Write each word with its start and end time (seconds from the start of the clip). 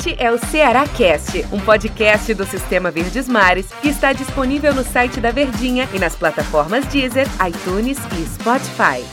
Este 0.00 0.16
é 0.18 0.32
o 0.32 0.38
Ceará 0.38 0.88
Cast, 0.88 1.44
um 1.52 1.60
podcast 1.60 2.32
do 2.32 2.46
Sistema 2.46 2.90
Verdes 2.90 3.28
Mares 3.28 3.70
que 3.82 3.88
está 3.88 4.14
disponível 4.14 4.74
no 4.74 4.82
site 4.82 5.20
da 5.20 5.30
Verdinha 5.30 5.86
e 5.92 5.98
nas 5.98 6.16
plataformas 6.16 6.86
Deezer, 6.86 7.26
iTunes 7.46 7.98
e 8.18 8.24
Spotify. 8.24 9.04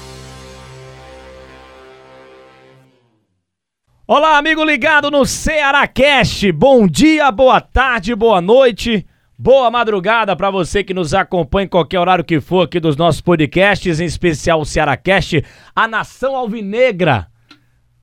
Olá, 4.07 4.37
amigo 4.37 4.63
ligado 4.63 5.11
no 5.11 5.25
Ceará 5.25 5.85
Cast. 5.87 6.49
Bom 6.53 6.87
dia, 6.87 7.29
boa 7.33 7.59
tarde, 7.59 8.15
boa 8.15 8.39
noite. 8.39 9.05
Boa 9.37 9.69
madrugada 9.69 10.37
para 10.37 10.49
você 10.49 10.85
que 10.85 10.93
nos 10.93 11.13
acompanha 11.13 11.65
em 11.65 11.69
qualquer 11.69 11.99
horário 11.99 12.23
que 12.23 12.39
for 12.39 12.63
aqui 12.63 12.79
dos 12.79 12.95
nossos 12.95 13.19
podcasts, 13.19 13.99
em 13.99 14.05
especial 14.05 14.61
o 14.61 14.65
Cearacast, 14.65 15.43
a 15.75 15.85
Nação 15.85 16.33
Alvinegra. 16.33 17.27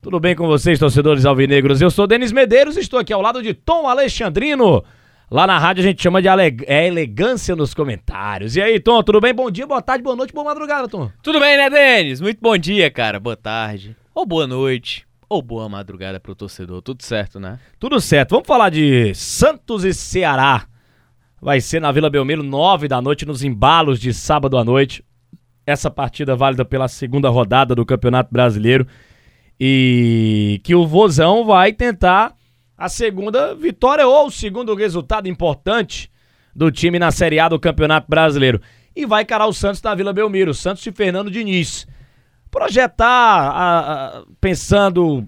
Tudo 0.05 0.19
bem 0.19 0.35
com 0.35 0.45
vocês, 0.45 0.77
torcedores 0.77 1.25
alvinegros? 1.25 1.81
Eu 1.81 1.89
sou 1.89 2.05
Denis 2.05 2.31
Medeiros 2.31 2.77
e 2.77 2.79
estou 2.79 2.99
aqui 2.99 3.11
ao 3.11 3.23
lado 3.23 3.41
de 3.41 3.55
Tom 3.55 3.87
Alexandrino. 3.89 4.83
Lá 5.31 5.47
na 5.47 5.57
rádio 5.57 5.81
a 5.81 5.87
gente 5.87 5.99
chama 5.99 6.21
de 6.21 6.27
é 6.67 6.85
elegância 6.85 7.55
nos 7.55 7.73
comentários. 7.73 8.55
E 8.55 8.61
aí, 8.61 8.79
Tom, 8.79 9.01
tudo 9.01 9.19
bem? 9.19 9.33
Bom 9.33 9.49
dia, 9.49 9.65
boa 9.65 9.81
tarde, 9.81 10.03
boa 10.03 10.15
noite, 10.15 10.31
boa 10.31 10.45
madrugada, 10.45 10.87
Tom. 10.87 11.09
Tudo 11.23 11.39
bem, 11.39 11.57
né, 11.57 11.71
Denis? 11.71 12.21
Muito 12.21 12.37
bom 12.39 12.55
dia, 12.55 12.91
cara. 12.91 13.19
Boa 13.19 13.35
tarde. 13.35 13.97
Ou 14.13 14.27
boa 14.27 14.45
noite. 14.45 15.07
Ou 15.27 15.41
boa 15.41 15.67
madrugada 15.67 16.19
pro 16.19 16.35
torcedor. 16.35 16.83
Tudo 16.83 17.01
certo, 17.01 17.39
né? 17.39 17.57
Tudo 17.79 17.99
certo. 17.99 18.29
Vamos 18.29 18.47
falar 18.47 18.69
de 18.69 19.11
Santos 19.15 19.83
e 19.83 19.91
Ceará 19.91 20.67
vai 21.41 21.59
ser 21.59 21.81
na 21.81 21.91
Vila 21.91 22.11
Belmiro, 22.11 22.43
nove 22.43 22.87
da 22.87 23.01
noite, 23.01 23.25
nos 23.25 23.43
embalos 23.43 23.99
de 23.99 24.13
sábado 24.13 24.55
à 24.55 24.63
noite. 24.63 25.03
Essa 25.65 25.89
partida 25.89 26.35
válida 26.35 26.63
pela 26.63 26.87
segunda 26.87 27.27
rodada 27.27 27.73
do 27.73 27.83
Campeonato 27.83 28.31
Brasileiro. 28.31 28.85
E 29.59 30.59
que 30.63 30.75
o 30.75 30.85
Vozão 30.85 31.45
vai 31.45 31.71
tentar 31.71 32.33
a 32.77 32.89
segunda 32.89 33.55
vitória 33.55 34.05
ou 34.05 34.27
o 34.27 34.31
segundo 34.31 34.75
resultado 34.75 35.27
importante 35.27 36.11
do 36.55 36.71
time 36.71 36.99
na 36.99 37.11
Série 37.11 37.39
A 37.39 37.47
do 37.47 37.59
Campeonato 37.59 38.07
Brasileiro. 38.09 38.61
E 38.95 39.05
vai 39.05 39.23
encarar 39.23 39.47
o 39.47 39.53
Santos 39.53 39.81
na 39.81 39.95
Vila 39.95 40.13
Belmiro, 40.13 40.53
Santos 40.53 40.83
de 40.83 40.91
Fernando 40.91 41.31
Diniz. 41.31 41.87
Projetar, 42.49 43.05
a, 43.05 43.79
a, 44.19 44.23
pensando 44.39 45.27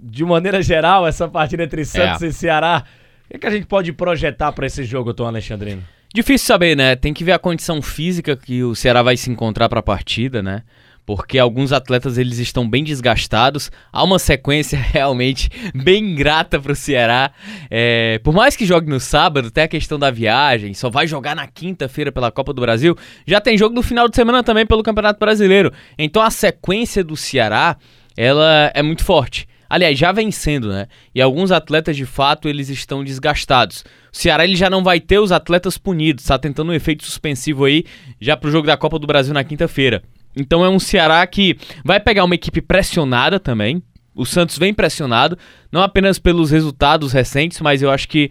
de 0.00 0.24
maneira 0.24 0.62
geral, 0.62 1.06
essa 1.06 1.28
partida 1.28 1.62
entre 1.64 1.84
Santos 1.84 2.22
é. 2.22 2.26
e 2.26 2.32
Ceará 2.32 2.84
o 3.24 3.28
que, 3.28 3.36
é 3.36 3.38
que 3.38 3.46
a 3.46 3.50
gente 3.50 3.66
pode 3.66 3.92
projetar 3.92 4.52
para 4.52 4.66
esse 4.66 4.84
jogo, 4.84 5.14
Tom 5.14 5.26
Alexandrino? 5.26 5.82
Difícil 6.14 6.46
saber, 6.46 6.76
né? 6.76 6.94
Tem 6.94 7.12
que 7.12 7.24
ver 7.24 7.32
a 7.32 7.38
condição 7.38 7.80
física 7.80 8.36
que 8.36 8.62
o 8.62 8.74
Ceará 8.74 9.02
vai 9.02 9.16
se 9.16 9.30
encontrar 9.30 9.68
para 9.68 9.80
a 9.80 9.82
partida, 9.82 10.42
né? 10.42 10.62
Porque 11.06 11.38
alguns 11.38 11.72
atletas 11.72 12.16
eles 12.16 12.38
estão 12.38 12.68
bem 12.68 12.82
desgastados. 12.82 13.70
Há 13.92 14.02
uma 14.02 14.18
sequência 14.18 14.78
realmente 14.80 15.50
bem 15.74 16.12
ingrata 16.12 16.58
para 16.58 16.72
o 16.72 16.76
Ceará. 16.76 17.30
É, 17.70 18.18
por 18.24 18.32
mais 18.32 18.56
que 18.56 18.64
jogue 18.64 18.88
no 18.88 18.98
sábado, 18.98 19.50
tem 19.50 19.64
a 19.64 19.68
questão 19.68 19.98
da 19.98 20.10
viagem. 20.10 20.72
Só 20.72 20.88
vai 20.88 21.06
jogar 21.06 21.36
na 21.36 21.46
quinta-feira 21.46 22.10
pela 22.10 22.30
Copa 22.30 22.52
do 22.52 22.60
Brasil. 22.60 22.96
Já 23.26 23.40
tem 23.40 23.58
jogo 23.58 23.74
no 23.74 23.82
final 23.82 24.08
de 24.08 24.16
semana 24.16 24.42
também 24.42 24.66
pelo 24.66 24.82
Campeonato 24.82 25.20
Brasileiro. 25.20 25.72
Então 25.98 26.22
a 26.22 26.30
sequência 26.30 27.04
do 27.04 27.16
Ceará 27.16 27.76
ela 28.16 28.70
é 28.74 28.82
muito 28.82 29.04
forte. 29.04 29.46
Aliás, 29.68 29.98
já 29.98 30.12
vencendo, 30.12 30.68
né? 30.68 30.86
E 31.14 31.20
alguns 31.20 31.50
atletas, 31.50 31.96
de 31.96 32.06
fato, 32.06 32.48
eles 32.48 32.68
estão 32.68 33.02
desgastados. 33.02 33.84
O 34.12 34.16
Ceará 34.16 34.44
ele 34.44 34.56
já 34.56 34.70
não 34.70 34.84
vai 34.84 35.00
ter 35.00 35.18
os 35.18 35.32
atletas 35.32 35.76
punidos, 35.76 36.24
tá 36.24 36.38
tentando 36.38 36.70
um 36.70 36.74
efeito 36.74 37.04
suspensivo 37.04 37.64
aí 37.64 37.84
já 38.20 38.36
pro 38.36 38.50
jogo 38.50 38.66
da 38.66 38.76
Copa 38.76 38.98
do 38.98 39.06
Brasil 39.06 39.34
na 39.34 39.42
quinta-feira. 39.42 40.02
Então 40.36 40.64
é 40.64 40.68
um 40.68 40.78
Ceará 40.78 41.26
que 41.26 41.56
vai 41.84 42.00
pegar 42.00 42.24
uma 42.24 42.34
equipe 42.34 42.60
pressionada 42.60 43.38
também. 43.38 43.82
O 44.14 44.24
Santos 44.24 44.58
vem 44.58 44.72
pressionado, 44.72 45.36
não 45.72 45.82
apenas 45.82 46.18
pelos 46.18 46.50
resultados 46.50 47.12
recentes, 47.12 47.60
mas 47.60 47.82
eu 47.82 47.90
acho 47.90 48.08
que 48.08 48.30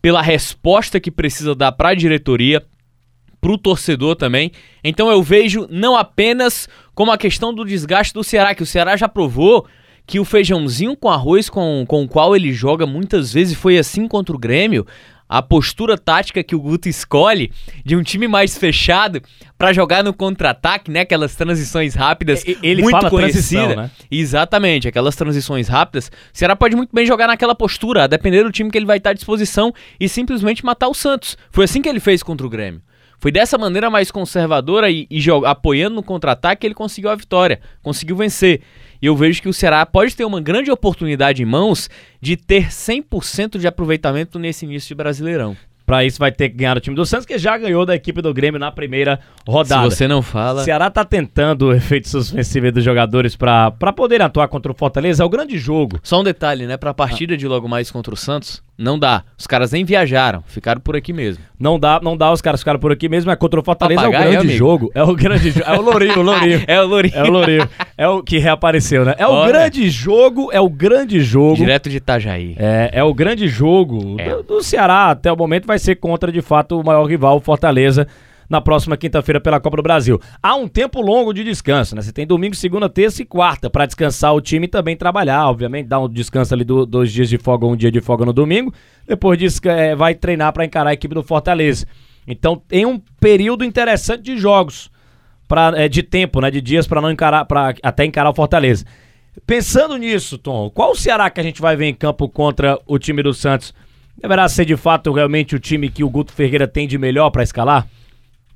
pela 0.00 0.20
resposta 0.20 0.98
que 0.98 1.10
precisa 1.10 1.54
dar 1.54 1.70
para 1.72 1.90
a 1.90 1.94
diretoria, 1.94 2.60
para 3.40 3.52
o 3.52 3.58
torcedor 3.58 4.16
também. 4.16 4.50
Então 4.82 5.08
eu 5.10 5.22
vejo 5.22 5.66
não 5.70 5.96
apenas 5.96 6.68
como 6.94 7.12
a 7.12 7.18
questão 7.18 7.54
do 7.54 7.64
desgaste 7.64 8.12
do 8.12 8.24
Ceará, 8.24 8.54
que 8.54 8.62
o 8.62 8.66
Ceará 8.66 8.96
já 8.96 9.08
provou 9.08 9.66
que 10.06 10.18
o 10.18 10.24
feijãozinho 10.24 10.96
com 10.96 11.08
arroz 11.08 11.48
com, 11.48 11.84
com 11.86 12.02
o 12.02 12.08
qual 12.08 12.34
ele 12.34 12.52
joga 12.52 12.86
muitas 12.86 13.32
vezes 13.32 13.56
foi 13.56 13.78
assim 13.78 14.08
contra 14.08 14.34
o 14.34 14.38
Grêmio. 14.38 14.84
A 15.32 15.40
postura 15.40 15.96
tática 15.96 16.44
que 16.44 16.54
o 16.54 16.60
Guto 16.60 16.90
escolhe 16.90 17.50
de 17.82 17.96
um 17.96 18.02
time 18.02 18.28
mais 18.28 18.58
fechado 18.58 19.22
para 19.56 19.72
jogar 19.72 20.04
no 20.04 20.12
contra-ataque, 20.12 20.90
né? 20.90 21.00
Aquelas 21.00 21.34
transições 21.34 21.94
rápidas, 21.94 22.44
ele 22.62 22.82
muito 22.82 22.94
fala 22.94 23.08
conhecida. 23.08 23.74
Né? 23.74 23.90
Exatamente, 24.10 24.88
aquelas 24.88 25.16
transições 25.16 25.68
rápidas. 25.68 26.08
O 26.08 26.36
Ceará 26.36 26.54
pode 26.54 26.76
muito 26.76 26.94
bem 26.94 27.06
jogar 27.06 27.28
naquela 27.28 27.54
postura, 27.54 28.04
a 28.04 28.06
depender 28.06 28.42
do 28.42 28.52
time 28.52 28.70
que 28.70 28.76
ele 28.76 28.84
vai 28.84 28.98
estar 28.98 29.08
à 29.08 29.14
disposição 29.14 29.72
e 29.98 30.06
simplesmente 30.06 30.62
matar 30.66 30.88
o 30.88 30.94
Santos. 30.94 31.38
Foi 31.50 31.64
assim 31.64 31.80
que 31.80 31.88
ele 31.88 32.00
fez 32.00 32.22
contra 32.22 32.46
o 32.46 32.50
Grêmio. 32.50 32.82
Foi 33.18 33.32
dessa 33.32 33.56
maneira 33.56 33.88
mais 33.88 34.10
conservadora 34.10 34.90
e, 34.90 35.06
e 35.08 35.24
apoiando 35.46 35.94
no 35.94 36.02
contra-ataque 36.02 36.60
que 36.60 36.66
ele 36.66 36.74
conseguiu 36.74 37.08
a 37.08 37.14
vitória, 37.14 37.58
conseguiu 37.80 38.16
vencer. 38.16 38.60
E 39.02 39.06
eu 39.06 39.16
vejo 39.16 39.42
que 39.42 39.48
o 39.48 39.52
Ceará 39.52 39.84
pode 39.84 40.14
ter 40.14 40.24
uma 40.24 40.40
grande 40.40 40.70
oportunidade 40.70 41.42
em 41.42 41.44
mãos 41.44 41.90
de 42.20 42.36
ter 42.36 42.68
100% 42.68 43.58
de 43.58 43.66
aproveitamento 43.66 44.38
nesse 44.38 44.64
início 44.64 44.88
de 44.88 44.94
Brasileirão. 44.94 45.56
Para 45.84 46.04
isso 46.04 46.18
vai 46.18 46.30
ter 46.30 46.48
que 46.48 46.56
ganhar 46.56 46.76
o 46.76 46.80
time 46.80 46.94
do 46.94 47.04
Santos, 47.04 47.26
que 47.26 47.36
já 47.36 47.58
ganhou 47.58 47.84
da 47.84 47.94
equipe 47.94 48.22
do 48.22 48.32
Grêmio 48.32 48.58
na 48.58 48.70
primeira 48.70 49.18
rodada. 49.46 49.90
Se 49.90 49.96
você 49.96 50.08
não 50.08 50.22
fala. 50.22 50.62
O 50.62 50.64
Ceará 50.64 50.88
tá 50.88 51.04
tentando 51.04 51.66
o 51.66 51.72
efeito 51.72 52.08
suspensivo 52.08 52.70
dos 52.70 52.84
jogadores 52.84 53.34
para 53.34 53.70
poder 53.94 54.22
atuar 54.22 54.48
contra 54.48 54.70
o 54.70 54.74
Fortaleza. 54.74 55.22
É 55.22 55.26
o 55.26 55.28
grande 55.28 55.58
jogo. 55.58 55.98
Só 56.02 56.20
um 56.20 56.24
detalhe, 56.24 56.66
né? 56.66 56.76
Para 56.76 56.90
a 56.90 56.94
partida 56.94 57.34
ah. 57.34 57.36
de 57.36 57.48
logo 57.48 57.68
mais 57.68 57.90
contra 57.90 58.14
o 58.14 58.16
Santos, 58.16 58.62
não 58.78 58.98
dá. 58.98 59.24
Os 59.36 59.46
caras 59.46 59.72
nem 59.72 59.84
viajaram, 59.84 60.42
ficaram 60.46 60.80
por 60.80 60.96
aqui 60.96 61.12
mesmo. 61.12 61.44
Não 61.58 61.78
dá, 61.78 62.00
não 62.02 62.16
dá, 62.16 62.32
os 62.32 62.40
caras 62.40 62.60
ficaram 62.60 62.80
por 62.80 62.90
aqui 62.90 63.08
mesmo, 63.08 63.30
é 63.30 63.36
contra 63.36 63.60
o 63.60 63.62
Fortaleza, 63.62 64.02
Papagaio, 64.02 64.24
é 64.24 64.28
o 64.28 64.32
grande 64.32 64.52
é, 64.52 64.56
jogo. 64.56 64.90
É 64.94 65.02
o 65.02 65.14
grande 65.14 65.50
jogo. 65.50 65.66
É 65.66 65.78
o 65.78 65.80
Lourinho, 65.80 66.18
o 66.18 66.22
Lourinho. 66.22 66.64
é 66.66 66.80
o 66.80 66.86
Lourinho. 66.86 67.14
É 67.14 67.22
o 67.22 67.30
Lourinho. 67.30 67.68
É 68.02 68.08
o 68.08 68.20
que 68.20 68.36
reapareceu, 68.36 69.04
né? 69.04 69.14
É 69.16 69.24
o 69.24 69.30
Olha. 69.30 69.52
grande 69.52 69.88
jogo, 69.88 70.50
é 70.52 70.60
o 70.60 70.68
grande 70.68 71.20
jogo. 71.20 71.54
Direto 71.54 71.88
de 71.88 71.98
Itajaí. 71.98 72.56
É, 72.58 72.90
é 72.94 73.04
o 73.04 73.14
grande 73.14 73.46
jogo 73.46 74.16
é. 74.18 74.28
Do, 74.28 74.42
do 74.42 74.60
Ceará 74.60 75.10
até 75.10 75.30
o 75.30 75.36
momento 75.36 75.68
vai 75.68 75.78
ser 75.78 75.94
contra, 75.94 76.32
de 76.32 76.42
fato, 76.42 76.80
o 76.80 76.84
maior 76.84 77.04
rival, 77.04 77.36
o 77.36 77.40
Fortaleza 77.40 78.08
na 78.50 78.60
próxima 78.60 78.96
quinta-feira 78.96 79.40
pela 79.40 79.60
Copa 79.60 79.76
do 79.76 79.84
Brasil. 79.84 80.20
Há 80.42 80.56
um 80.56 80.66
tempo 80.66 81.00
longo 81.00 81.32
de 81.32 81.44
descanso, 81.44 81.94
né? 81.94 82.02
Você 82.02 82.12
tem 82.12 82.26
domingo, 82.26 82.56
segunda, 82.56 82.88
terça 82.88 83.22
e 83.22 83.24
quarta 83.24 83.70
para 83.70 83.86
descansar 83.86 84.34
o 84.34 84.40
time 84.40 84.66
e 84.66 84.68
também 84.68 84.96
trabalhar, 84.96 85.48
obviamente, 85.48 85.86
dar 85.86 86.00
um 86.00 86.08
descanso 86.08 86.52
ali 86.52 86.64
do, 86.64 86.84
dois 86.84 87.12
dias 87.12 87.28
de 87.28 87.38
folga, 87.38 87.66
um 87.66 87.76
dia 87.76 87.92
de 87.92 88.00
folga 88.00 88.24
no 88.26 88.32
domingo. 88.32 88.74
Depois 89.06 89.38
disso, 89.38 89.60
é, 89.66 89.94
vai 89.94 90.16
treinar 90.16 90.52
para 90.52 90.64
encarar 90.64 90.90
a 90.90 90.92
equipe 90.92 91.14
do 91.14 91.22
Fortaleza. 91.22 91.86
Então 92.26 92.60
tem 92.66 92.84
um 92.84 93.00
período 93.20 93.64
interessante 93.64 94.24
de 94.24 94.36
jogos, 94.36 94.90
pra, 95.52 95.70
é, 95.76 95.86
de 95.86 96.02
tempo, 96.02 96.40
né? 96.40 96.50
De 96.50 96.62
dias 96.62 96.86
para 96.86 96.98
não 96.98 97.10
encarar, 97.10 97.44
para 97.44 97.74
até 97.82 98.06
encarar 98.06 98.30
o 98.30 98.34
Fortaleza. 98.34 98.86
Pensando 99.46 99.98
nisso, 99.98 100.38
Tom, 100.38 100.70
qual 100.70 100.92
o 100.92 100.96
Ceará 100.96 101.28
que 101.28 101.38
a 101.40 101.42
gente 101.42 101.60
vai 101.60 101.76
ver 101.76 101.84
em 101.84 101.94
campo 101.94 102.26
contra 102.26 102.78
o 102.86 102.98
time 102.98 103.22
do 103.22 103.34
Santos? 103.34 103.74
Deverá 104.18 104.48
ser 104.48 104.64
de 104.64 104.78
fato 104.78 105.12
realmente 105.12 105.54
o 105.54 105.60
time 105.60 105.90
que 105.90 106.02
o 106.02 106.08
Guto 106.08 106.32
Ferreira 106.32 106.66
tem 106.66 106.88
de 106.88 106.96
melhor 106.96 107.28
para 107.28 107.42
escalar? 107.42 107.86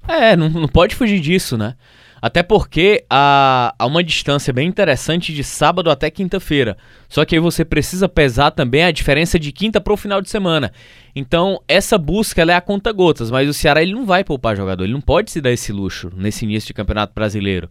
É, 0.08 0.34
não, 0.36 0.48
não 0.48 0.68
pode 0.68 0.94
fugir 0.94 1.20
disso, 1.20 1.58
né? 1.58 1.74
Até 2.20 2.42
porque 2.42 3.04
há, 3.10 3.74
há 3.78 3.86
uma 3.86 4.02
distância 4.02 4.52
bem 4.52 4.66
interessante 4.66 5.34
de 5.34 5.44
sábado 5.44 5.90
até 5.90 6.10
quinta-feira. 6.10 6.76
Só 7.08 7.24
que 7.24 7.34
aí 7.34 7.40
você 7.40 7.64
precisa 7.64 8.08
pesar 8.08 8.50
também 8.50 8.84
a 8.84 8.90
diferença 8.90 9.38
de 9.38 9.52
quinta 9.52 9.80
para 9.80 9.92
o 9.92 9.96
final 9.96 10.22
de 10.22 10.30
semana. 10.30 10.72
Então, 11.14 11.60
essa 11.68 11.98
busca 11.98 12.42
é 12.42 12.54
a 12.54 12.60
conta 12.60 12.90
gotas, 12.92 13.30
mas 13.30 13.48
o 13.48 13.54
Ceará 13.54 13.82
ele 13.82 13.92
não 13.92 14.06
vai 14.06 14.24
poupar 14.24 14.56
jogador, 14.56 14.84
ele 14.84 14.92
não 14.92 15.00
pode 15.00 15.30
se 15.30 15.40
dar 15.40 15.52
esse 15.52 15.72
luxo 15.72 16.10
nesse 16.16 16.44
início 16.44 16.68
de 16.68 16.74
Campeonato 16.74 17.12
Brasileiro. 17.14 17.68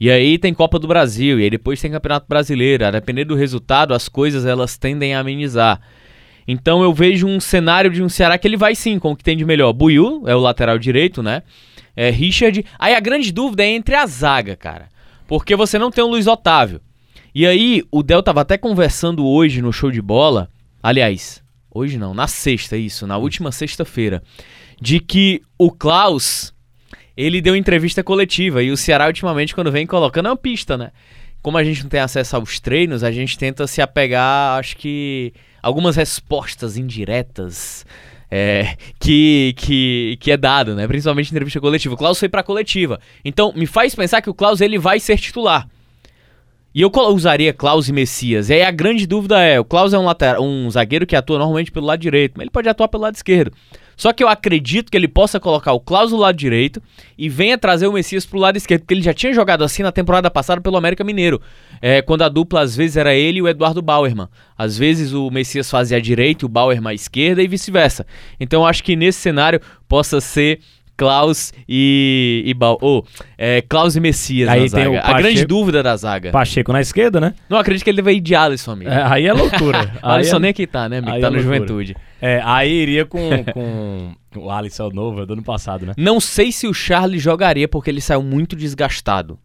E 0.00 0.10
aí 0.10 0.38
tem 0.38 0.54
Copa 0.54 0.78
do 0.78 0.86
Brasil, 0.86 1.40
e 1.40 1.44
aí 1.44 1.50
depois 1.50 1.80
tem 1.80 1.90
Campeonato 1.90 2.26
Brasileiro. 2.28 2.86
A 2.86 2.90
depender 2.90 3.24
do 3.24 3.34
resultado, 3.34 3.94
as 3.94 4.08
coisas 4.08 4.46
elas 4.46 4.76
tendem 4.76 5.14
a 5.14 5.20
amenizar. 5.20 5.80
Então 6.46 6.82
eu 6.82 6.94
vejo 6.94 7.26
um 7.26 7.40
cenário 7.40 7.90
de 7.90 8.02
um 8.02 8.08
Ceará 8.08 8.38
que 8.38 8.46
ele 8.46 8.56
vai 8.56 8.74
sim 8.74 8.98
com 8.98 9.12
o 9.12 9.16
que 9.16 9.24
tem 9.24 9.36
de 9.36 9.44
melhor. 9.44 9.72
Buiu 9.72 10.22
é 10.26 10.34
o 10.34 10.40
lateral 10.40 10.78
direito, 10.78 11.22
né? 11.22 11.42
É, 11.98 12.10
Richard. 12.10 12.64
Aí 12.78 12.94
a 12.94 13.00
grande 13.00 13.32
dúvida 13.32 13.64
é 13.64 13.66
entre 13.66 13.96
a 13.96 14.06
zaga, 14.06 14.54
cara. 14.54 14.88
Porque 15.26 15.56
você 15.56 15.80
não 15.80 15.90
tem 15.90 16.04
o 16.04 16.06
Luiz 16.06 16.28
Otávio. 16.28 16.80
E 17.34 17.44
aí, 17.44 17.82
o 17.90 18.04
Del 18.04 18.22
tava 18.22 18.40
até 18.40 18.56
conversando 18.56 19.26
hoje 19.26 19.60
no 19.60 19.72
show 19.72 19.90
de 19.90 20.00
bola. 20.00 20.48
Aliás, 20.80 21.42
hoje 21.68 21.98
não, 21.98 22.14
na 22.14 22.28
sexta, 22.28 22.76
isso, 22.76 23.04
na 23.04 23.18
última 23.18 23.50
sexta-feira. 23.50 24.22
De 24.80 25.00
que 25.00 25.42
o 25.58 25.72
Klaus, 25.72 26.54
ele 27.16 27.40
deu 27.40 27.56
entrevista 27.56 28.04
coletiva. 28.04 28.62
E 28.62 28.70
o 28.70 28.76
Ceará, 28.76 29.08
ultimamente, 29.08 29.52
quando 29.52 29.72
vem 29.72 29.84
colocando, 29.84 30.26
é 30.26 30.30
uma 30.30 30.36
pista, 30.36 30.78
né? 30.78 30.92
Como 31.42 31.58
a 31.58 31.64
gente 31.64 31.82
não 31.82 31.90
tem 31.90 31.98
acesso 31.98 32.36
aos 32.36 32.60
treinos, 32.60 33.02
a 33.02 33.10
gente 33.10 33.36
tenta 33.36 33.66
se 33.66 33.82
apegar, 33.82 34.56
acho 34.56 34.76
que, 34.76 35.32
algumas 35.60 35.96
respostas 35.96 36.76
indiretas 36.76 37.84
é, 38.30 38.76
que, 38.98 39.54
que, 39.56 40.18
que 40.20 40.30
é 40.30 40.36
dado, 40.36 40.74
né? 40.74 40.86
Principalmente 40.86 41.28
em 41.28 41.32
entrevista 41.32 41.60
coletiva. 41.60 41.94
O 41.94 41.98
Klaus 41.98 42.18
foi 42.18 42.28
pra 42.28 42.42
coletiva. 42.42 43.00
Então, 43.24 43.52
me 43.54 43.66
faz 43.66 43.94
pensar 43.94 44.20
que 44.20 44.30
o 44.30 44.34
Klaus 44.34 44.60
ele 44.60 44.78
vai 44.78 45.00
ser 45.00 45.18
titular. 45.18 45.68
E 46.74 46.82
eu 46.82 46.92
usaria 46.94 47.52
Klaus 47.52 47.88
e 47.88 47.92
Messias. 47.92 48.50
E 48.50 48.54
aí 48.54 48.62
a 48.62 48.70
grande 48.70 49.06
dúvida 49.06 49.40
é: 49.40 49.58
o 49.58 49.64
Klaus 49.64 49.92
é 49.92 49.98
um, 49.98 50.04
lateral, 50.04 50.42
um 50.42 50.70
zagueiro 50.70 51.06
que 51.06 51.16
atua 51.16 51.38
normalmente 51.38 51.72
pelo 51.72 51.86
lado 51.86 52.00
direito, 52.00 52.34
mas 52.36 52.42
ele 52.42 52.50
pode 52.50 52.68
atuar 52.68 52.88
pelo 52.88 53.02
lado 53.02 53.14
esquerdo. 53.14 53.52
Só 53.98 54.12
que 54.12 54.22
eu 54.22 54.28
acredito 54.28 54.92
que 54.92 54.96
ele 54.96 55.08
possa 55.08 55.40
colocar 55.40 55.72
o 55.72 55.80
Klaus 55.80 56.10
do 56.10 56.16
lado 56.16 56.36
direito 56.36 56.80
e 57.18 57.28
venha 57.28 57.58
trazer 57.58 57.88
o 57.88 57.92
Messias 57.92 58.24
pro 58.24 58.38
lado 58.38 58.56
esquerdo, 58.56 58.82
porque 58.82 58.94
ele 58.94 59.02
já 59.02 59.12
tinha 59.12 59.32
jogado 59.32 59.64
assim 59.64 59.82
na 59.82 59.90
temporada 59.90 60.30
passada 60.30 60.60
pelo 60.60 60.76
América 60.76 61.02
Mineiro. 61.02 61.42
É, 61.82 62.00
quando 62.00 62.22
a 62.22 62.28
dupla 62.28 62.60
às 62.60 62.76
vezes 62.76 62.96
era 62.96 63.12
ele 63.12 63.40
e 63.40 63.42
o 63.42 63.48
Eduardo 63.48 63.82
Bauerman. 63.82 64.28
Às 64.56 64.78
vezes 64.78 65.12
o 65.12 65.28
Messias 65.30 65.68
fazia 65.68 65.96
a 65.96 66.00
direita 66.00 66.44
e 66.44 66.46
o 66.46 66.48
Bauerman 66.48 66.92
a 66.92 66.94
esquerda 66.94 67.42
e 67.42 67.48
vice-versa. 67.48 68.06
Então 68.38 68.62
eu 68.62 68.66
acho 68.66 68.84
que 68.84 68.94
nesse 68.94 69.18
cenário 69.18 69.60
possa 69.88 70.20
ser 70.20 70.60
Klaus 70.96 71.52
e, 71.68 72.44
e 72.46 72.54
oh, 72.80 73.02
é, 73.36 73.62
Klaus 73.62 73.96
e 73.96 74.00
Messias 74.00 74.48
aí 74.48 74.62
na 74.62 74.68
zaga. 74.68 74.90
Pacheco, 74.90 75.10
a 75.10 75.18
grande 75.18 75.44
dúvida 75.44 75.82
da 75.82 75.96
zaga. 75.96 76.30
Pacheco 76.30 76.72
na 76.72 76.80
esquerda, 76.80 77.20
né? 77.20 77.34
Não 77.48 77.58
acredito 77.58 77.82
que 77.82 77.90
ele 77.90 78.02
deve 78.02 78.12
ir 78.12 78.20
de 78.20 78.34
Alisson, 78.36 78.72
amigo. 78.72 78.90
É, 78.90 79.02
aí 79.02 79.26
é 79.26 79.32
loucura. 79.32 79.92
Alisson 80.02 80.36
é... 80.36 80.40
nem 80.40 80.50
aqui 80.50 80.68
tá, 80.68 80.88
né, 80.88 80.98
amigo? 80.98 81.14
Aí 81.14 81.20
tá 81.20 81.26
é 81.26 81.30
no 81.30 81.40
Juventude. 81.40 81.96
É, 82.20 82.40
aí 82.44 82.72
iria 82.72 83.06
com, 83.06 83.30
com 83.52 84.14
o 84.36 84.50
Alisson 84.50 84.90
novo, 84.90 85.24
do 85.24 85.34
ano 85.34 85.42
passado, 85.42 85.86
né? 85.86 85.94
Não 85.96 86.20
sei 86.20 86.50
se 86.50 86.66
o 86.66 86.74
Charlie 86.74 87.18
jogaria 87.18 87.68
porque 87.68 87.90
ele 87.90 88.00
saiu 88.00 88.22
muito 88.22 88.56
desgastado. 88.56 89.38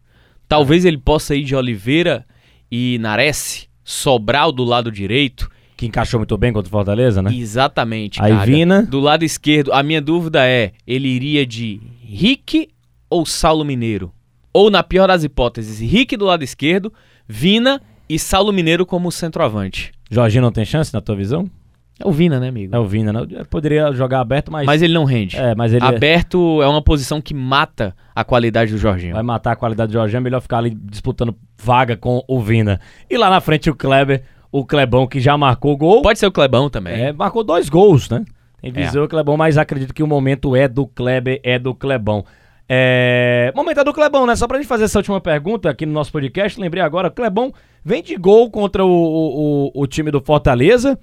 Talvez 0.48 0.84
ele 0.84 0.98
possa 0.98 1.34
ir 1.34 1.44
de 1.44 1.54
Oliveira 1.54 2.26
e 2.70 2.98
Nares, 3.00 3.68
Sobral 3.84 4.50
do 4.50 4.64
lado 4.64 4.90
direito 4.90 5.48
que 5.76 5.86
encaixou 5.86 6.20
muito 6.20 6.36
bem 6.36 6.52
contra 6.52 6.68
o 6.68 6.70
Fortaleza, 6.70 7.20
né? 7.20 7.34
Exatamente. 7.34 8.22
Aí 8.22 8.32
cara. 8.32 8.46
Vina. 8.46 8.82
Do 8.82 9.00
lado 9.00 9.24
esquerdo, 9.24 9.72
a 9.72 9.82
minha 9.82 10.00
dúvida 10.00 10.46
é: 10.46 10.72
ele 10.86 11.08
iria 11.08 11.44
de 11.46 11.80
Rick 12.00 12.68
ou 13.10 13.26
Saulo 13.26 13.64
Mineiro? 13.64 14.12
Ou, 14.52 14.70
na 14.70 14.82
pior 14.82 15.08
das 15.08 15.24
hipóteses, 15.24 15.80
Rick 15.80 16.16
do 16.16 16.24
lado 16.24 16.44
esquerdo, 16.44 16.92
Vina 17.26 17.82
e 18.08 18.18
Saulo 18.18 18.52
Mineiro 18.52 18.86
como 18.86 19.10
centroavante. 19.10 19.92
Jorginho 20.08 20.42
não 20.42 20.52
tem 20.52 20.64
chance, 20.64 20.94
na 20.94 21.00
tua 21.00 21.16
visão? 21.16 21.50
É 21.98 22.06
o 22.06 22.10
Vina, 22.10 22.40
né, 22.40 22.48
amigo? 22.48 22.74
É 22.74 22.78
o 22.78 22.84
Vina, 22.84 23.12
né? 23.12 23.20
Poderia 23.48 23.92
jogar 23.92 24.20
aberto, 24.20 24.50
mas. 24.50 24.66
Mas 24.66 24.82
ele 24.82 24.92
não 24.92 25.04
rende. 25.04 25.36
É, 25.36 25.54
mas 25.54 25.72
ele. 25.72 25.84
Aberto 25.84 26.60
é 26.60 26.66
uma 26.66 26.82
posição 26.82 27.20
que 27.20 27.32
mata 27.32 27.94
a 28.14 28.24
qualidade 28.24 28.72
do 28.72 28.78
Jorginho. 28.78 29.14
Vai 29.14 29.22
matar 29.22 29.52
a 29.52 29.56
qualidade 29.56 29.90
do 29.90 29.94
Jorginho, 29.94 30.18
é 30.18 30.20
melhor 30.20 30.40
ficar 30.40 30.58
ali 30.58 30.70
disputando 30.70 31.34
vaga 31.56 31.96
com 31.96 32.22
o 32.26 32.40
Vina. 32.40 32.80
E 33.08 33.16
lá 33.16 33.30
na 33.30 33.40
frente 33.40 33.70
o 33.70 33.74
Kleber 33.74 34.22
o 34.54 34.64
Clebão 34.64 35.04
que 35.04 35.18
já 35.18 35.36
marcou 35.36 35.76
gol. 35.76 36.00
Pode 36.00 36.16
ser 36.16 36.28
o 36.28 36.32
Clebão 36.32 36.70
também. 36.70 37.06
É, 37.06 37.12
marcou 37.12 37.42
dois 37.42 37.68
gols, 37.68 38.08
né? 38.08 38.24
Tem 38.62 38.70
visão 38.70 39.02
é. 39.02 39.04
o 39.04 39.08
Clebão, 39.08 39.36
mas 39.36 39.58
acredito 39.58 39.92
que 39.92 40.00
o 40.00 40.06
momento 40.06 40.54
é 40.54 40.68
do 40.68 40.86
Kleber, 40.86 41.40
é 41.42 41.58
do 41.58 41.74
Clebão. 41.74 42.24
É... 42.68 43.52
Momento 43.54 43.80
é 43.80 43.84
do 43.84 43.92
Clebão, 43.92 44.26
né? 44.26 44.36
Só 44.36 44.46
pra 44.46 44.56
gente 44.58 44.68
fazer 44.68 44.84
essa 44.84 45.00
última 45.00 45.20
pergunta 45.20 45.68
aqui 45.68 45.84
no 45.84 45.92
nosso 45.92 46.12
podcast, 46.12 46.58
lembrei 46.60 46.84
agora, 46.84 47.08
o 47.08 47.10
Clebão 47.10 47.52
vem 47.84 48.00
de 48.00 48.16
gol 48.16 48.48
contra 48.48 48.84
o, 48.84 48.88
o, 48.88 49.70
o, 49.74 49.86
time 49.88 50.12
do 50.12 50.20
Fortaleza 50.20 50.96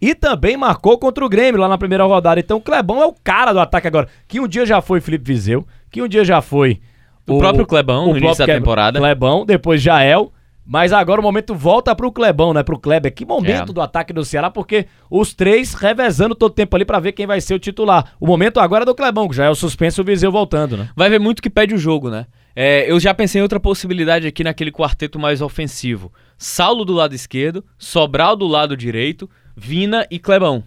e 0.00 0.14
também 0.14 0.56
marcou 0.56 0.98
contra 0.98 1.24
o 1.24 1.28
Grêmio 1.28 1.60
lá 1.60 1.68
na 1.68 1.78
primeira 1.78 2.04
rodada. 2.04 2.40
Então 2.40 2.58
o 2.58 2.60
Clebão 2.60 3.02
é 3.02 3.06
o 3.06 3.14
cara 3.22 3.52
do 3.52 3.60
ataque 3.60 3.86
agora, 3.86 4.08
que 4.26 4.40
um 4.40 4.48
dia 4.48 4.64
já 4.64 4.80
foi 4.80 5.00
Felipe 5.00 5.24
Vizeu, 5.24 5.66
que 5.90 6.02
um 6.02 6.08
dia 6.08 6.24
já 6.24 6.40
foi 6.40 6.80
o, 7.28 7.34
o 7.34 7.38
próprio 7.38 7.66
Clebão 7.66 8.06
o 8.06 8.12
no 8.12 8.18
início 8.18 8.46
da 8.46 8.52
temporada. 8.52 8.98
Clebão, 8.98 9.44
depois 9.44 9.82
Jael 9.82 10.32
mas 10.72 10.92
agora 10.92 11.20
o 11.20 11.24
momento 11.24 11.52
volta 11.52 11.96
pro 11.96 12.12
Clebão, 12.12 12.54
né? 12.54 12.62
Pro 12.62 12.78
Kleber. 12.78 13.12
Que 13.12 13.26
momento 13.26 13.70
é. 13.70 13.74
do 13.74 13.80
ataque 13.80 14.12
do 14.12 14.24
Ceará, 14.24 14.48
porque 14.48 14.86
os 15.10 15.34
três 15.34 15.74
revezando 15.74 16.32
todo 16.32 16.54
tempo 16.54 16.76
ali 16.76 16.84
para 16.84 17.00
ver 17.00 17.10
quem 17.10 17.26
vai 17.26 17.40
ser 17.40 17.54
o 17.54 17.58
titular. 17.58 18.12
O 18.20 18.26
momento 18.26 18.60
agora 18.60 18.84
é 18.84 18.86
do 18.86 18.94
Clebão, 18.94 19.28
que 19.28 19.34
já 19.34 19.46
é 19.46 19.50
o 19.50 19.54
suspense 19.56 20.00
o 20.00 20.04
Viseu 20.04 20.30
voltando, 20.30 20.76
né? 20.76 20.88
Vai 20.94 21.10
ver 21.10 21.18
muito 21.18 21.42
que 21.42 21.50
pede 21.50 21.74
o 21.74 21.78
jogo, 21.78 22.08
né? 22.08 22.26
É, 22.54 22.88
eu 22.88 23.00
já 23.00 23.12
pensei 23.12 23.40
em 23.40 23.42
outra 23.42 23.58
possibilidade 23.58 24.28
aqui 24.28 24.44
naquele 24.44 24.70
quarteto 24.70 25.18
mais 25.18 25.42
ofensivo. 25.42 26.12
Saulo 26.38 26.84
do 26.84 26.92
lado 26.92 27.16
esquerdo, 27.16 27.64
Sobral 27.76 28.36
do 28.36 28.46
lado 28.46 28.76
direito, 28.76 29.28
Vina 29.62 30.06
e 30.10 30.18
Clebão. 30.18 30.64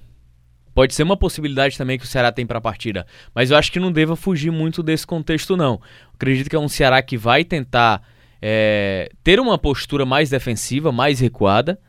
Pode 0.71 0.93
ser 0.93 1.01
uma 1.01 1.17
possibilidade 1.17 1.75
também 1.75 1.97
que 1.97 2.05
o 2.05 2.07
Ceará 2.07 2.31
tem 2.31 2.45
para 2.45 2.59
a 2.59 2.61
partida, 2.61 3.07
mas 3.33 3.49
eu 3.49 3.57
acho 3.57 3.71
que 3.71 3.79
não 3.79 3.91
deva 3.91 4.15
fugir 4.15 4.51
muito 4.51 4.83
desse 4.83 5.05
contexto 5.05 5.57
não. 5.57 5.81
acredito 6.13 6.47
que 6.47 6.55
é 6.55 6.59
um 6.59 6.69
Ceará 6.69 7.01
que 7.01 7.17
vai 7.17 7.43
tentar 7.43 8.03
é, 8.39 9.09
ter 9.23 9.39
uma 9.39 9.57
postura 9.57 10.05
mais 10.05 10.29
defensiva, 10.29 10.91
mais 10.91 11.19
recuada, 11.19 11.79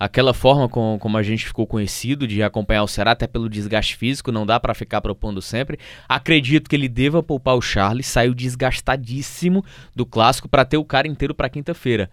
aquela 0.00 0.32
forma 0.32 0.66
com, 0.66 0.96
como 0.98 1.18
a 1.18 1.22
gente 1.22 1.44
ficou 1.44 1.66
conhecido 1.66 2.26
de 2.26 2.42
acompanhar 2.42 2.84
o 2.84 2.88
Ceará 2.88 3.10
até 3.10 3.26
pelo 3.26 3.50
desgaste 3.50 3.94
físico, 3.94 4.32
não 4.32 4.46
dá 4.46 4.58
para 4.58 4.72
ficar 4.72 5.02
propondo 5.02 5.42
sempre. 5.42 5.78
Acredito 6.08 6.70
que 6.70 6.76
ele 6.76 6.88
deva 6.88 7.22
poupar 7.22 7.54
o 7.54 7.60
Charles, 7.60 8.06
saiu 8.06 8.32
desgastadíssimo 8.32 9.62
do 9.94 10.06
clássico 10.06 10.48
para 10.48 10.64
ter 10.64 10.78
o 10.78 10.84
cara 10.86 11.06
inteiro 11.06 11.34
para 11.34 11.50
quinta-feira. 11.50 12.10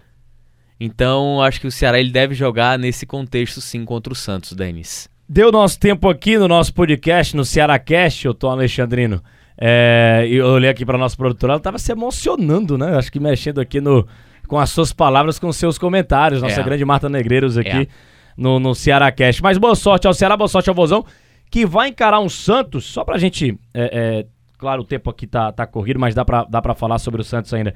Então, 0.85 1.41
acho 1.41 1.61
que 1.61 1.67
o 1.67 1.71
Ceará 1.71 1.97
ele 1.97 2.11
deve 2.11 2.35
jogar 2.35 2.77
nesse 2.77 3.05
contexto 3.05 3.61
sim 3.61 3.85
contra 3.85 4.11
o 4.11 4.15
Santos, 4.15 4.51
Denis. 4.51 5.07
Deu 5.29 5.49
nosso 5.49 5.79
tempo 5.79 6.09
aqui 6.09 6.37
no 6.37 6.45
nosso 6.45 6.73
podcast, 6.73 7.37
no 7.37 7.45
Ceará 7.45 7.79
Cast, 7.79 8.25
eu 8.25 8.33
tô 8.33 8.49
Alexandrino. 8.49 9.23
É, 9.57 10.27
eu 10.29 10.45
olhei 10.45 10.69
aqui 10.69 10.85
para 10.85 10.97
nossa 10.97 11.15
produtora, 11.15 11.53
ela 11.53 11.57
estava 11.57 11.79
se 11.79 11.89
emocionando, 11.89 12.77
né? 12.77 12.97
Acho 12.97 13.09
que 13.09 13.17
mexendo 13.17 13.61
aqui 13.61 13.79
no, 13.79 14.05
com 14.45 14.59
as 14.59 14.71
suas 14.71 14.91
palavras, 14.91 15.39
com 15.39 15.47
os 15.47 15.55
seus 15.55 15.77
comentários. 15.77 16.41
Nossa 16.41 16.59
é. 16.59 16.63
grande 16.65 16.83
Marta 16.83 17.07
Negreiros 17.07 17.57
aqui 17.57 17.69
é. 17.69 17.87
no, 18.35 18.59
no 18.59 18.75
Ceará 18.75 19.09
Cast. 19.09 19.41
Mas 19.41 19.57
boa 19.57 19.75
sorte 19.75 20.05
ao 20.05 20.13
Ceará, 20.13 20.35
boa 20.35 20.49
sorte 20.49 20.67
ao 20.67 20.75
Vozão, 20.75 21.05
que 21.49 21.65
vai 21.65 21.87
encarar 21.87 22.19
um 22.19 22.27
Santos, 22.27 22.83
só 22.83 23.05
pra 23.05 23.17
gente. 23.17 23.57
É, 23.73 23.89
é, 23.93 24.25
claro, 24.57 24.81
o 24.81 24.85
tempo 24.85 25.09
aqui 25.09 25.27
tá, 25.27 25.49
tá 25.49 25.65
corrido, 25.65 25.97
mas 25.97 26.13
dá 26.13 26.25
pra, 26.25 26.43
dá 26.43 26.61
pra 26.61 26.75
falar 26.75 26.99
sobre 26.99 27.21
o 27.21 27.23
Santos 27.23 27.53
ainda. 27.53 27.73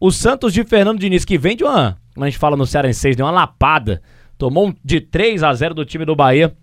O 0.00 0.10
Santos 0.12 0.52
de 0.52 0.64
Fernando 0.64 0.98
Diniz, 0.98 1.24
que 1.24 1.36
vem 1.36 1.56
de 1.56 1.64
uma. 1.64 1.98
Como 2.14 2.24
a 2.24 2.28
gente 2.28 2.38
fala 2.38 2.56
no 2.56 2.66
Ceará 2.66 2.88
em 2.88 2.92
6, 2.92 3.16
deu 3.16 3.26
uma 3.26 3.32
lapada. 3.32 4.00
Tomou 4.36 4.72
de 4.84 5.00
3 5.00 5.42
a 5.42 5.52
0 5.52 5.74
do 5.74 5.84
time 5.84 6.04
do 6.04 6.14
Bahia 6.14 6.54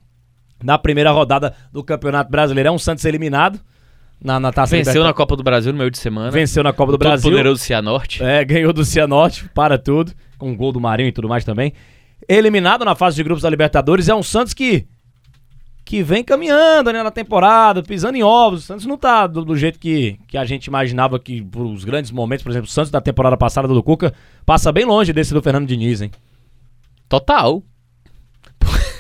na 0.64 0.78
primeira 0.78 1.12
rodada 1.12 1.54
do 1.72 1.84
Campeonato 1.84 2.32
Brasileiro. 2.32 2.70
É 2.70 2.72
um 2.72 2.80
Santos 2.80 3.04
eliminado 3.04 3.60
na, 4.24 4.40
na 4.40 4.52
taça 4.52 4.76
Venceu 4.76 5.04
na 5.04 5.14
Copa 5.14 5.36
do 5.36 5.44
Brasil 5.44 5.74
no 5.74 5.78
meio 5.78 5.92
de 5.92 5.98
semana. 5.98 6.32
Venceu 6.32 6.64
na 6.64 6.72
Copa 6.72 6.94
do 6.94 6.98
Todo 6.98 7.08
Brasil. 7.08 7.30
poderoso 7.30 7.62
Cianorte. 7.62 8.24
É, 8.24 8.44
ganhou 8.46 8.72
do 8.72 8.86
Cianorte, 8.86 9.50
para 9.54 9.78
tudo, 9.78 10.14
com 10.38 10.52
um 10.52 10.56
gol 10.56 10.72
do 10.72 10.80
Marinho 10.80 11.10
e 11.10 11.12
tudo 11.12 11.28
mais 11.28 11.44
também. 11.44 11.74
Eliminado 12.28 12.86
na 12.86 12.96
fase 12.96 13.18
de 13.18 13.24
grupos 13.24 13.44
da 13.44 13.50
Libertadores, 13.50 14.08
é 14.08 14.16
um 14.16 14.24
Santos 14.24 14.54
que 14.54 14.88
que 15.86 16.02
vem 16.02 16.24
caminhando 16.24 16.92
né, 16.92 17.04
na 17.04 17.12
temporada, 17.12 17.84
pisando 17.84 18.18
em 18.18 18.24
ovos. 18.24 18.64
O 18.64 18.66
Santos 18.66 18.88
não 18.88 18.98
tá 18.98 19.28
do, 19.28 19.46
do, 19.46 19.56
jeito 19.56 19.78
que, 19.80 20.18
que 20.28 20.36
a 20.36 20.44
gente 20.44 20.66
imaginava 20.66 21.20
que 21.20 21.48
os 21.56 21.86
grandes 21.86 22.10
momentos, 22.10 22.42
por 22.44 22.50
exemplo, 22.50 22.68
o 22.68 22.72
Santos 22.72 22.90
da 22.90 23.00
temporada 23.00 23.38
passada 23.38 23.68
do 23.68 23.84
Cuca 23.84 24.12
passa 24.44 24.72
bem 24.72 24.84
longe 24.84 25.14
desse 25.14 25.32
do 25.32 25.44
Fernando 25.44 25.68
Diniz, 25.68 26.02
hein? 26.02 26.10
Total. 27.08 27.62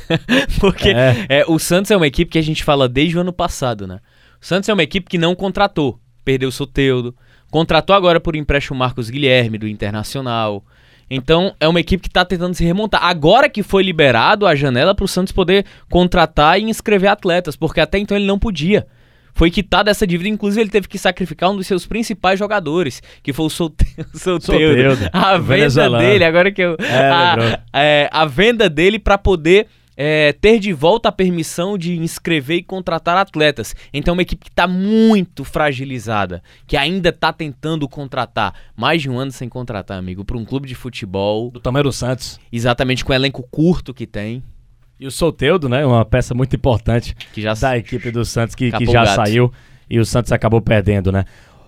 Porque 0.61 0.89
é. 0.89 1.25
É, 1.27 1.45
o 1.47 1.57
Santos 1.57 1.89
é 1.89 1.97
uma 1.97 2.05
equipe 2.05 2.29
que 2.31 2.37
a 2.37 2.43
gente 2.43 2.63
fala 2.63 2.87
desde 2.87 3.17
o 3.17 3.21
ano 3.21 3.33
passado, 3.33 3.87
né? 3.87 3.99
O 4.39 4.45
Santos 4.45 4.69
é 4.69 4.73
uma 4.73 4.83
equipe 4.83 5.09
que 5.09 5.17
não 5.17 5.33
contratou. 5.33 5.99
Perdeu 6.23 6.49
o 6.49 6.51
Soteudo. 6.51 7.15
Contratou 7.49 7.95
agora 7.95 8.19
por 8.19 8.35
empréstimo 8.35 8.77
Marcos 8.77 9.09
Guilherme, 9.09 9.57
do 9.57 9.67
Internacional. 9.67 10.63
Então, 11.09 11.53
é 11.59 11.67
uma 11.67 11.79
equipe 11.79 12.01
que 12.01 12.07
está 12.07 12.25
tentando 12.25 12.55
se 12.55 12.65
remontar. 12.65 13.03
Agora 13.03 13.49
que 13.49 13.61
foi 13.61 13.83
liberado 13.83 14.47
a 14.47 14.55
janela 14.55 14.95
para 14.95 15.05
o 15.05 15.07
Santos 15.07 15.31
poder 15.31 15.65
contratar 15.89 16.59
e 16.59 16.63
inscrever 16.63 17.09
atletas, 17.09 17.55
porque 17.55 17.79
até 17.79 17.97
então 17.99 18.17
ele 18.17 18.25
não 18.25 18.39
podia. 18.39 18.87
Foi 19.33 19.51
quitado 19.51 19.89
essa 19.89 20.07
dívida, 20.07 20.29
inclusive 20.29 20.61
ele 20.61 20.69
teve 20.69 20.87
que 20.87 20.97
sacrificar 20.97 21.51
um 21.51 21.57
dos 21.57 21.67
seus 21.67 21.85
principais 21.85 22.39
jogadores, 22.39 23.03
que 23.21 23.33
foi 23.33 23.45
o 23.45 23.49
Soteudo. 23.51 24.17
Soteudo. 24.17 25.09
A 25.11 25.37
venda 25.37 25.89
dele, 25.89 26.23
agora 26.23 26.51
que 26.51 26.61
eu. 26.61 26.77
É, 26.79 27.09
a, 27.09 27.59
é, 27.73 28.09
a 28.11 28.25
venda 28.25 28.69
dele 28.69 28.97
para 28.97 29.17
poder 29.17 29.67
é, 29.97 30.33
ter 30.33 30.59
de 30.59 30.73
volta 30.73 31.09
a 31.09 31.11
permissão 31.11 31.77
de 31.77 31.97
inscrever 31.97 32.57
e 32.57 32.63
contratar 32.63 33.17
atletas. 33.17 33.75
Então, 33.93 34.11
é 34.11 34.15
uma 34.15 34.21
equipe 34.21 34.43
que 34.43 34.51
está 34.51 34.67
muito 34.67 35.43
fragilizada, 35.43 36.43
que 36.67 36.75
ainda 36.75 37.09
está 37.09 37.31
tentando 37.31 37.87
contratar. 37.87 38.53
Mais 38.75 39.01
de 39.01 39.09
um 39.09 39.17
ano 39.17 39.31
sem 39.31 39.47
contratar, 39.47 39.97
amigo, 39.97 40.25
para 40.25 40.37
um 40.37 40.45
clube 40.45 40.67
de 40.67 40.75
futebol. 40.75 41.51
Do 41.51 41.59
tamanho 41.59 41.83
do 41.83 41.91
Santos. 41.91 42.39
Exatamente, 42.51 43.03
com 43.03 43.11
o 43.11 43.15
elenco 43.15 43.43
curto 43.49 43.93
que 43.93 44.05
tem. 44.05 44.43
E 44.99 45.05
o 45.05 45.11
Solteudo, 45.11 45.67
né? 45.67 45.85
Uma 45.85 46.05
peça 46.05 46.33
muito 46.33 46.55
importante 46.55 47.15
que 47.33 47.41
já 47.41 47.53
da 47.53 47.77
equipe 47.77 48.11
do 48.11 48.23
Santos 48.23 48.55
que, 48.55 48.71
que 48.71 48.85
já 48.85 49.05
saiu 49.05 49.51
e 49.89 49.99
o 49.99 50.05
Santos 50.05 50.31
acabou 50.31 50.61
perdendo, 50.61 51.11
né? 51.11 51.25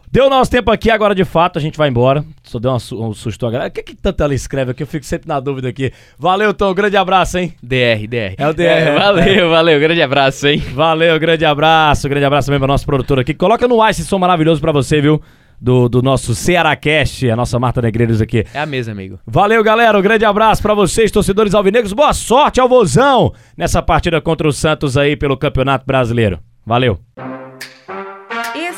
Deu 0.10 0.30
nosso 0.30 0.50
tempo 0.50 0.72
aqui, 0.72 0.90
agora 0.90 1.14
de 1.14 1.26
fato 1.26 1.60
a 1.60 1.62
gente 1.62 1.78
vai 1.78 1.90
embora. 1.90 2.24
Só 2.42 2.58
deu 2.60 2.72
um 2.72 3.14
susto 3.14 3.46
agora. 3.46 3.68
O 3.68 3.72
que, 3.72 3.84
que 3.84 3.96
tanto 3.96 4.24
ela 4.24 4.34
escreve 4.34 4.72
aqui? 4.72 4.82
Eu 4.82 4.88
fico 4.88 5.06
sempre 5.06 5.28
na 5.28 5.40
dúvida 5.40 5.68
aqui. 5.68 5.92
Valeu, 6.18 6.54
Tom. 6.54 6.74
Grande 6.74 6.96
abraço, 6.96 7.38
hein? 7.38 7.54
DR, 7.62 8.08
DR. 8.08 8.36
É 8.38 8.48
o 8.48 8.54
DR. 8.54 8.64
É, 8.64 8.86
né? 8.86 8.92
valeu, 9.00 9.46
é. 9.46 9.50
valeu. 9.50 9.80
Grande 9.80 10.02
abraço, 10.02 10.48
hein? 10.48 10.60
Valeu, 10.74 11.20
grande 11.20 11.44
abraço. 11.44 12.08
Grande 12.08 12.26
abraço 12.26 12.48
também 12.48 12.60
para 12.60 12.68
nosso 12.68 12.86
produtor 12.86 13.20
aqui. 13.20 13.34
Coloca 13.34 13.68
no 13.68 13.82
ar 13.82 13.92
esse 13.92 14.06
som 14.06 14.18
maravilhoso 14.18 14.62
para 14.62 14.72
você, 14.72 15.02
viu? 15.02 15.22
Do, 15.60 15.90
do 15.90 16.02
nosso 16.02 16.34
Cearacast, 16.36 17.30
a 17.30 17.36
nossa 17.36 17.60
Marta 17.60 17.82
Negreiros 17.82 18.22
aqui. 18.22 18.46
É 18.54 18.60
a 18.60 18.66
mesma, 18.66 18.94
amigo. 18.94 19.20
Valeu, 19.26 19.62
galera. 19.62 19.98
Um 19.98 20.02
grande 20.02 20.24
abraço 20.24 20.62
para 20.62 20.74
vocês, 20.74 21.12
torcedores 21.12 21.54
alvinegros. 21.54 21.92
Boa 21.94 22.14
sorte 22.14 22.62
ao 22.62 22.70
Vozão 22.70 23.34
nessa 23.58 23.82
partida 23.82 24.22
contra 24.22 24.48
o 24.48 24.54
Santos 24.54 24.96
aí 24.96 25.18
pelo 25.18 25.36
Campeonato 25.36 25.86
Brasileiro. 25.86 26.40
Valeu. 26.66 27.00